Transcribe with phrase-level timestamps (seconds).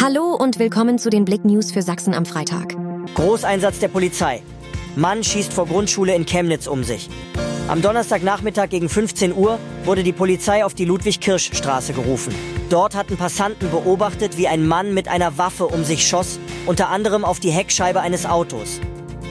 [0.00, 2.76] Hallo und willkommen zu den Blick News für Sachsen am Freitag.
[3.14, 4.42] Großeinsatz der Polizei.
[4.94, 7.10] Mann schießt vor Grundschule in Chemnitz um sich.
[7.66, 12.32] Am Donnerstagnachmittag gegen 15 Uhr wurde die Polizei auf die Ludwig-Kirsch-Straße gerufen.
[12.70, 17.24] Dort hatten Passanten beobachtet, wie ein Mann mit einer Waffe um sich schoss, unter anderem
[17.24, 18.80] auf die Heckscheibe eines Autos.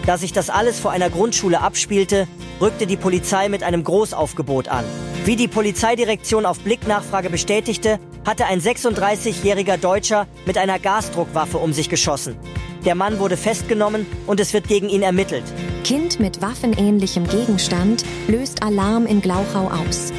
[0.05, 2.27] Da sich das alles vor einer Grundschule abspielte,
[2.59, 4.83] rückte die Polizei mit einem Großaufgebot an.
[5.27, 11.89] Wie die Polizeidirektion auf Blicknachfrage bestätigte, hatte ein 36-jähriger Deutscher mit einer Gasdruckwaffe um sich
[11.89, 12.37] geschossen.
[12.85, 15.43] Der Mann wurde festgenommen und es wird gegen ihn ermittelt.
[15.83, 20.13] Kind mit waffenähnlichem Gegenstand löst Alarm in Glauchau aus.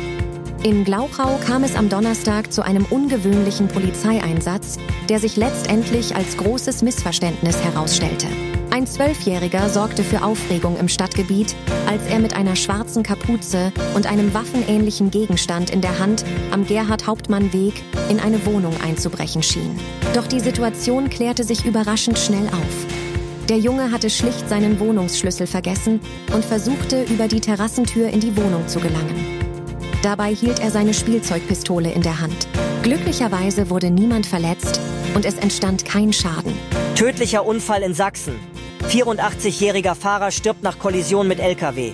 [0.62, 4.76] In Glauchau kam es am Donnerstag zu einem ungewöhnlichen Polizeieinsatz,
[5.08, 8.26] der sich letztendlich als großes Missverständnis herausstellte.
[8.78, 11.56] Ein Zwölfjähriger sorgte für Aufregung im Stadtgebiet,
[11.88, 17.82] als er mit einer schwarzen Kapuze und einem waffenähnlichen Gegenstand in der Hand am Gerhard-Hauptmann-Weg
[18.08, 19.76] in eine Wohnung einzubrechen schien.
[20.14, 23.48] Doch die Situation klärte sich überraschend schnell auf.
[23.48, 25.98] Der Junge hatte schlicht seinen Wohnungsschlüssel vergessen
[26.32, 29.40] und versuchte, über die Terrassentür in die Wohnung zu gelangen.
[30.04, 32.46] Dabei hielt er seine Spielzeugpistole in der Hand.
[32.84, 34.80] Glücklicherweise wurde niemand verletzt
[35.16, 36.52] und es entstand kein Schaden.
[36.94, 38.36] Tödlicher Unfall in Sachsen.
[38.86, 41.92] 84-jähriger Fahrer stirbt nach Kollision mit LKW.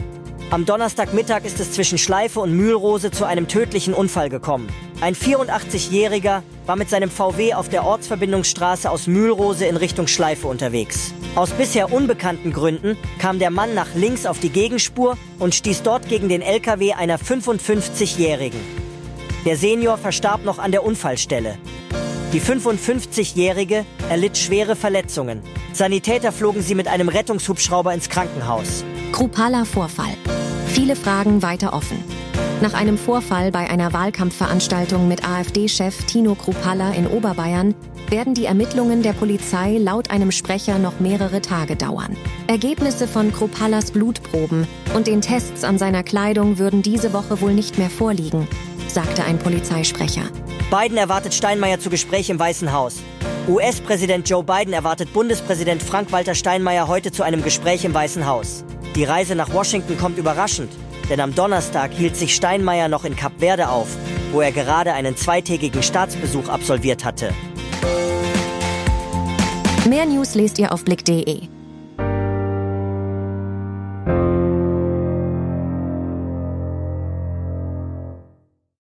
[0.51, 4.69] Am Donnerstagmittag ist es zwischen Schleife und Mühlrose zu einem tödlichen Unfall gekommen.
[5.01, 11.13] Ein 84-jähriger war mit seinem VW auf der Ortsverbindungsstraße aus Mühlrose in Richtung Schleife unterwegs.
[11.35, 16.09] Aus bisher unbekannten Gründen kam der Mann nach links auf die Gegenspur und stieß dort
[16.09, 18.61] gegen den LKW einer 55-jährigen.
[19.45, 21.59] Der Senior verstarb noch an der Unfallstelle.
[22.35, 25.41] Die 55-jährige erlitt schwere Verletzungen.
[25.73, 28.85] Sanitäter flogen sie mit einem Rettungshubschrauber ins Krankenhaus.
[29.13, 30.17] Krupaler Vorfall.
[30.67, 32.03] Viele Fragen weiter offen.
[32.61, 37.73] Nach einem Vorfall bei einer Wahlkampfveranstaltung mit AfD-Chef Tino Krupalla in Oberbayern
[38.11, 42.17] werden die Ermittlungen der Polizei laut einem Sprecher noch mehrere Tage dauern.
[42.49, 47.79] Ergebnisse von Krupallas Blutproben und den Tests an seiner Kleidung würden diese Woche wohl nicht
[47.79, 48.49] mehr vorliegen,
[48.89, 50.25] sagte ein Polizeisprecher.
[50.71, 52.97] Biden erwartet Steinmeier zu Gespräch im Weißen Haus.
[53.49, 58.65] US-Präsident Joe Biden erwartet Bundespräsident Frank-Walter Steinmeier heute zu einem Gespräch im Weißen Haus.
[58.97, 60.73] Die Reise nach Washington kommt überraschend,
[61.11, 63.89] denn am Donnerstag hielt sich Steinmeier noch in Kap Verde auf,
[64.33, 67.33] wo er gerade einen zweitägigen Staatsbesuch absolviert hatte.
[69.87, 71.54] Mehr News lest ihr auf blick.de.